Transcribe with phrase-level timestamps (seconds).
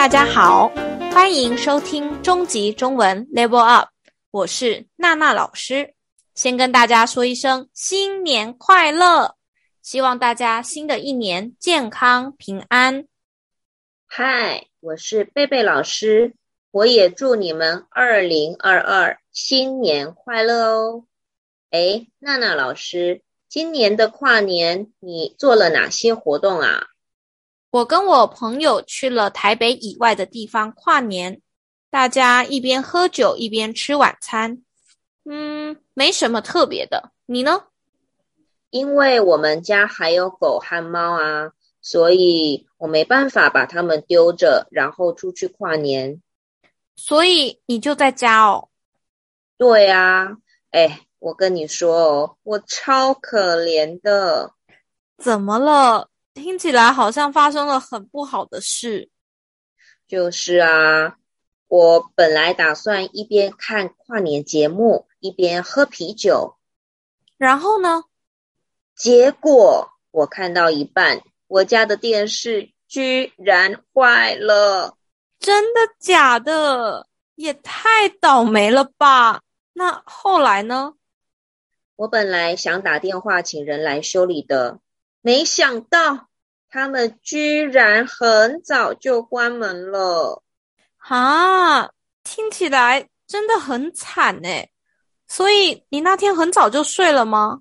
[0.00, 0.72] 大家好，
[1.12, 3.90] 欢迎收听中级中文 Level Up，
[4.30, 5.92] 我是娜娜老师。
[6.34, 9.36] 先跟大家说一声新年快乐，
[9.82, 13.08] 希望大家新的一年健康平安。
[14.06, 16.32] 嗨，我是贝贝老师，
[16.70, 21.04] 我也祝你们二零二二新年快乐哦。
[21.72, 23.20] 诶，娜娜老师，
[23.50, 26.86] 今年的跨年你做了哪些活动啊？
[27.70, 31.40] 我跟我朋友去了台北以外的地方跨年，
[31.88, 34.62] 大家一边喝酒一边吃晚餐。
[35.24, 37.12] 嗯，没什么特别的。
[37.26, 37.64] 你呢？
[38.70, 46.20] 因为我们家还有狗和猫啊，所以我没办法把它们丢着，然后出去跨年。
[46.96, 48.68] 所以你就在家哦？
[49.56, 50.36] 对啊。
[50.72, 54.54] 哎，我跟你说哦，我超可怜的。
[55.18, 56.09] 怎么了？
[56.34, 59.10] 听起来好像发生了很不好的事。
[60.08, 61.16] 就是啊，
[61.68, 66.56] 我本来打算一边看跨年节目，一边喝啤酒，
[67.38, 68.04] 然后呢？
[68.96, 74.96] 结果我看到一半，我家的电视居然坏了！
[75.38, 77.06] 真的假的？
[77.36, 79.42] 也太倒霉了吧！
[79.72, 80.94] 那后来呢？
[81.96, 84.80] 我本来想打电话请人来修理的，
[85.22, 86.29] 没想到
[86.70, 90.42] 他们居然很早就关门了。
[90.98, 91.90] 啊，
[92.22, 94.70] 听起来真的很惨诶。
[95.26, 97.60] 所以你那天很早就睡了吗？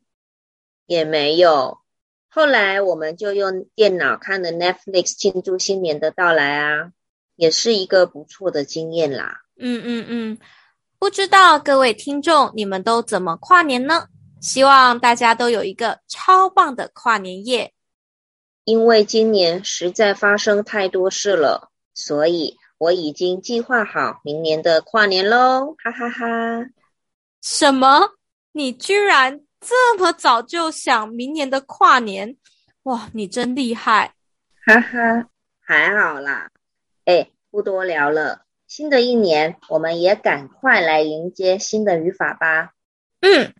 [0.86, 1.80] 也没有。
[2.28, 6.92] 后来我们就用电脑看了 Netflix 庆祝新年的到来啊，
[7.36, 9.42] 也是一个不错的经验啦。
[9.58, 10.40] 嗯嗯嗯，
[11.00, 14.08] 不知道各位听众你们都怎么跨年呢？
[14.42, 17.74] 希望大家都有一个超棒的跨年夜。
[18.70, 25.76] 因为今年实在发生太多事了，所以我已经计划好明年的跨年喽！
[25.84, 26.70] 哈哈哈。
[27.42, 28.12] 什么？
[28.52, 32.38] 你居然这么早就想明年的跨年？
[32.84, 34.14] 哇，你真厉害！
[34.68, 35.26] 哈哈，
[35.60, 36.52] 还好啦。
[37.06, 38.44] 哎，不多聊了。
[38.68, 42.74] 新的一年，我们也赶快来迎接新的语法吧。
[43.22, 43.52] 嗯，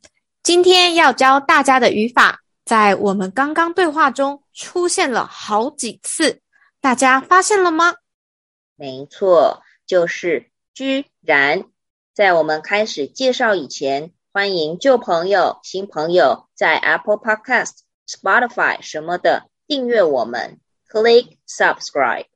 [0.44, 6.40] 今天要教大家的语法，在我们刚刚对话中出现了好几次，
[6.80, 7.96] 大家发现了吗？
[8.76, 11.64] 没错，就是居然。
[12.14, 17.72] 在我们开始介绍以前，欢迎旧朋友、新朋友在 Apple Podcast、
[18.08, 22.28] Spotify 什么的订阅我们，Click Subscribe，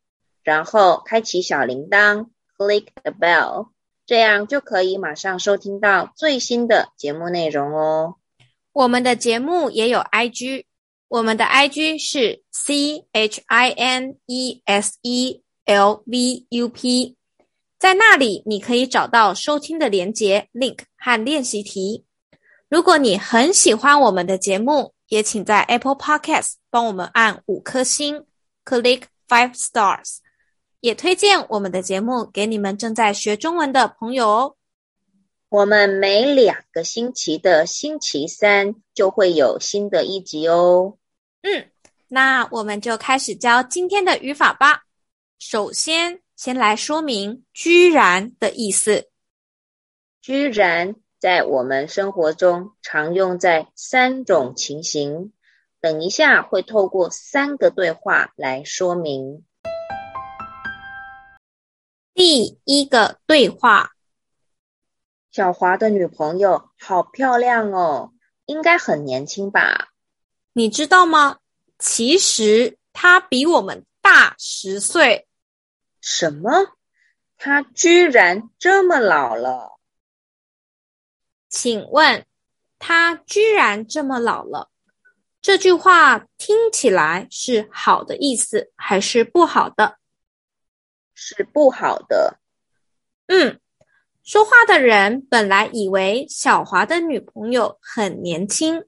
[0.42, 3.68] 然后开启小铃铛，Click the bell，
[4.08, 8.16] 这样就可以马上收听到最新的节目内容哦。
[8.74, 10.66] 我们的节目也有 IG，
[11.08, 17.16] 我们的 IG 是 C H I N E S E L V U P。
[17.78, 22.06] 在那里，你可以找到收听的连接 link 和练习题。
[22.68, 28.26] 如果你很喜欢我们的节目，也请在 Apple Podcast 帮我们按五颗星
[28.66, 30.18] ，click five stars。
[30.80, 34.56] 也推荐我们的节目给你们正在学中文的朋友哦。
[35.54, 40.98] 我们每两个星期的星期三就会有新的一集哦。
[41.44, 41.70] 嗯，
[42.08, 44.82] 那我们就开始教今天的语法吧。
[45.38, 49.10] 首先，先来说明“居然”的意思。
[50.24, 55.34] 居然在我们生活中常用在三种情形，
[55.80, 59.46] 等一下会透过三个对话来说明。
[62.16, 63.92] 第一个对话：
[65.34, 68.14] 小华的女朋友好漂亮哦，
[68.46, 69.90] 应该很年轻吧？
[70.52, 71.40] 你知道吗？
[71.80, 75.28] 其实她比我们大十岁。
[76.00, 76.76] 什么？
[77.36, 79.80] 她居然这么老了？
[81.50, 82.28] 请问，
[82.78, 84.70] 她居然这么老了？
[85.42, 89.98] 这句话听起来是好的意思还是不好的？
[91.16, 92.40] 是不好的。
[93.26, 93.60] 嗯，
[94.24, 98.86] 说话的人本来以为小华的女朋友很年轻，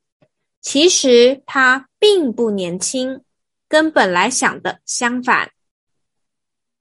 [0.62, 3.22] 其实她并不年轻，
[3.68, 5.52] 跟本来想的相反。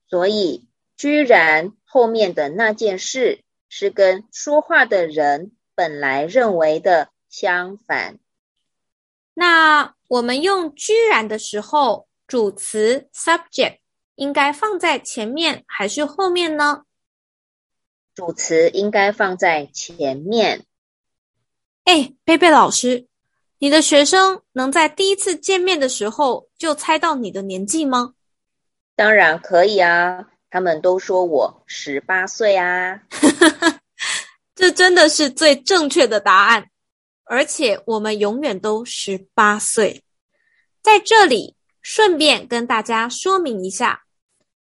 [0.07, 8.19] 所以，居然后面的那件事是跟说话的人本来认为的相反。
[9.33, 13.79] 那我们用居然的时候，主词 subject
[14.15, 16.83] 应该放在前面还是后面呢？
[18.15, 20.63] 主词应该放在前面。
[21.83, 23.07] 哎，贝贝老师，
[23.59, 28.13] 你的学生能在第一次见面的时候就猜到你的年纪吗？
[28.95, 33.01] 当然可以啊，他们都说我十八岁啊。
[34.55, 36.69] 这真的是最正确的答案，
[37.25, 40.05] 而且我们永远都十八岁。
[40.81, 44.05] 在这里，顺便跟大家说明一下，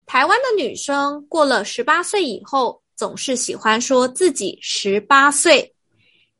[0.06, 5.74] 台湾的女生过了十八岁以后，总是喜欢说自己十八岁，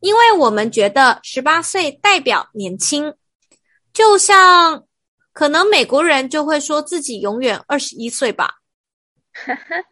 [0.00, 3.14] 因为我们觉得十八岁代表年轻，
[3.92, 4.84] 就像
[5.32, 8.56] 可能美国人就会说自己永远二十一岁吧。
[9.32, 9.84] 哈哈，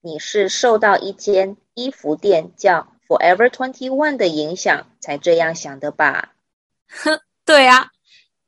[0.00, 6.32] 你是受到一间衣服店叫 Forever Twenty One 的影响才这样想的吧？
[6.88, 7.90] 哼， 对啊。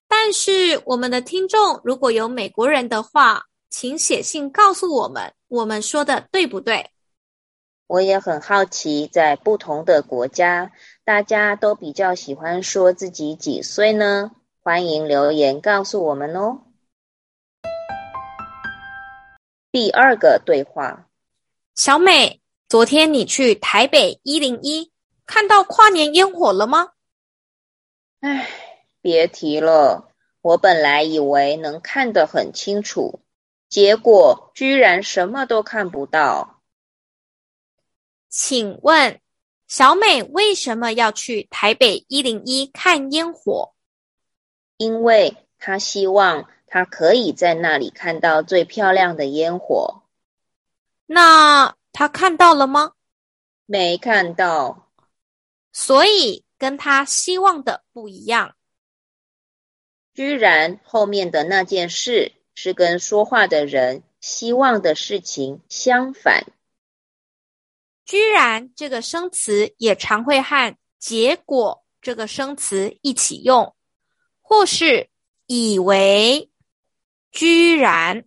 [0.06, 6.90] 但是我们的听众如果有美国人的话，请写信告诉我们，我们说的对不对？
[7.94, 10.72] 我也很好奇，在不同的国家，
[11.04, 14.32] 大家都比较喜欢说自己几岁呢？
[14.64, 16.62] 欢迎留言告诉我们哦。
[19.70, 21.06] 第二个对话，
[21.76, 24.90] 小美，昨天你去台北一零一
[25.24, 26.88] 看到跨年烟火了吗？
[28.18, 28.48] 唉，
[29.00, 30.08] 别提了，
[30.40, 33.20] 我本来以为能看得很清楚，
[33.68, 36.53] 结果居然什么都看不到。
[38.36, 39.20] 请问，
[39.68, 43.72] 小美为什么要去台北一零一看烟火？
[44.76, 46.48] 因为她希望。
[46.66, 50.02] 她可以在那里看到最漂亮的烟火。
[51.06, 52.94] 那她看到了吗？
[53.66, 54.90] 没看到。
[55.72, 58.56] 所以跟她希望的不一样。
[60.12, 66.44] 居然后面的那件事是跟说话的人希望的事情相反。
[68.04, 73.74] 居然这个生词也常会和结果这个生词一起用，
[74.40, 75.08] 或是
[75.46, 76.50] 以为。
[77.36, 78.26] 居然，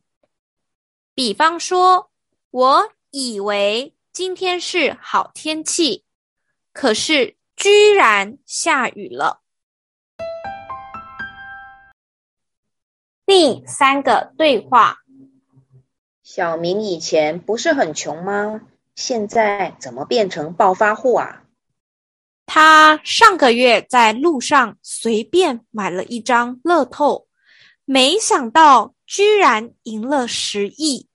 [1.16, 2.12] 比方说，
[2.52, 6.04] 我以为今天是好天气，
[6.74, 9.42] 可是居然下雨了。
[13.26, 14.98] 第三个对话：
[16.22, 18.68] 小明以前不是很穷吗？
[18.98, 21.44] 现在怎么变成暴发户啊？
[22.48, 27.28] 他上个月在路上随便买了一张乐透，
[27.86, 28.94] 没想到。
[29.06, 31.08] 居然赢了十亿！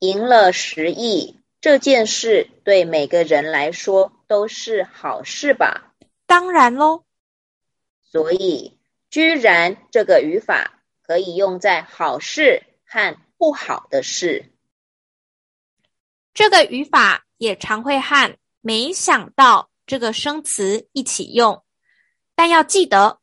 [0.00, 5.94] 赢了十亿这件事对每个人来说都是好事吧？
[6.26, 7.04] 当然喽。
[8.02, 8.80] 所以，
[9.10, 14.50] 居然这个语法可以用在好事和不好的事。
[16.38, 21.64] 这个语法也常会和没想到这个生词一起用，
[22.36, 23.18] 但要记得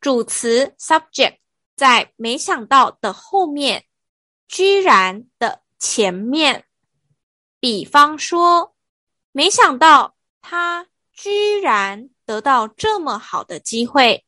[0.00, 1.38] 主词 subject。
[1.74, 3.84] 在没想到的后面，
[4.46, 6.64] 居然的前面。
[7.58, 8.76] 比方说，
[9.32, 14.24] 没想到他居然得到这么好的机会。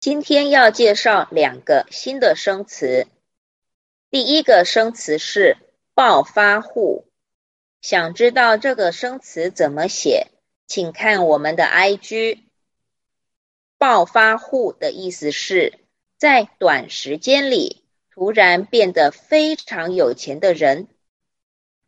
[0.00, 3.06] 今天要介绍两个新的生词。
[4.10, 5.56] 第一个生词是
[5.94, 7.06] 暴发户。
[7.80, 10.28] 想知道这个生词怎么写？
[10.66, 12.40] 请看我们的 IG。
[13.78, 15.78] 暴发户的意思是。
[16.18, 20.86] 在短时间里突然变得非常有钱的人，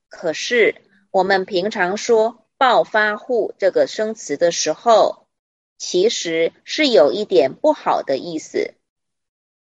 [0.08, 5.28] 可是我们平常说“暴发户”这个生词的时候，
[5.78, 8.74] 其实是有一点不好的意思，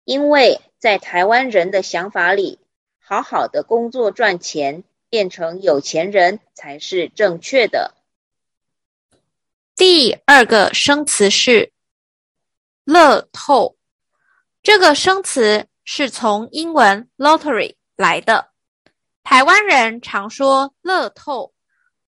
[0.05, 2.57] 因为在台湾人的想法里，
[3.05, 7.93] 好好的工作赚钱，变成有钱人才是正确的。
[9.75, 11.73] 第二个生词是
[12.85, 13.75] “乐透”。
[14.63, 18.51] 这个生词是从英文 lottery 来的，
[19.21, 21.53] 台湾人常说乐透，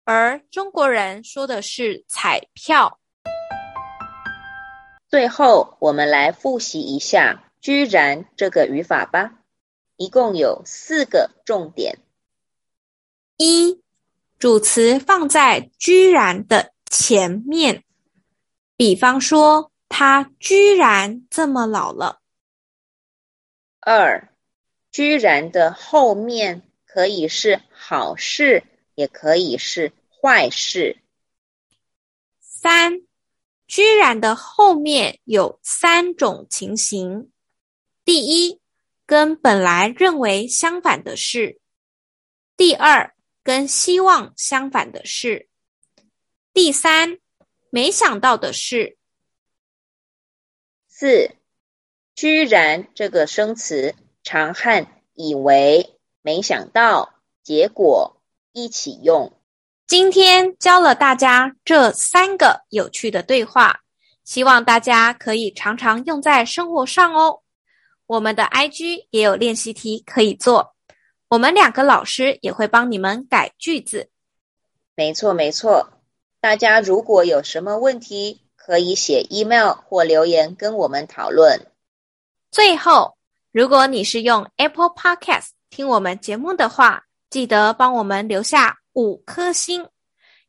[0.06, 3.02] 而中国人说的是彩票。
[5.10, 9.34] 最后，我们来复习一下“居然”这个语法吧，
[9.98, 12.00] 一共有四个重点：
[13.38, 13.82] 一、
[14.38, 17.84] 主词放在“居然”的前面，
[18.76, 22.20] 比方说，他居然这么老了。
[23.80, 24.34] 二，
[24.92, 28.64] 居然的后面可以是好事，
[28.96, 30.98] 也可以是坏事。
[32.40, 33.02] 三，
[33.68, 37.32] 居然的后面有三种情形：
[38.04, 38.60] 第一，
[39.06, 41.60] 跟本来认为相反的事；
[42.58, 45.48] 第二，跟希望相反的事；
[46.54, 47.20] 第三，
[47.70, 48.98] 没想到的事。
[50.88, 51.36] 四。
[52.16, 53.94] 居然这个生词
[54.24, 58.22] 常和以为、没想到，结果
[58.54, 59.38] 一起用。
[59.86, 63.82] 今天教了大家这三个有趣的对话，
[64.24, 67.42] 希望大家可以常常用在生活上哦。
[68.08, 70.76] 我们的 IG 也有练习题可以做，
[71.28, 74.10] 我们两个老师也会帮你们改句子。
[74.96, 75.90] 没错，没错。
[76.40, 81.66] 大家如果有什么问题，可以写 email 或留言跟我们讨论。
[82.52, 83.18] 最后，
[83.52, 89.88] 如果你是用 Apple Podcast 听我们节目的话，记得帮我们留下五颗星，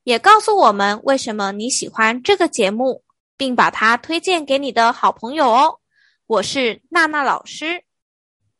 [0.04, 3.02] 也告诉我们为什么你喜欢这个节目，
[3.36, 5.80] 并把它推荐给你的好朋友哦。
[6.26, 7.84] 我是娜娜老师，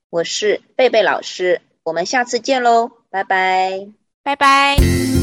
[0.08, 3.88] 我是贝贝老师，我们下次见喽，拜拜，
[4.22, 5.15] 拜拜。